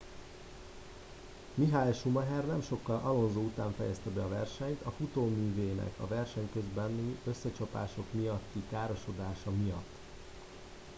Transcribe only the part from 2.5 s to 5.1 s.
sokkal alonso után fejezte be a versenyt a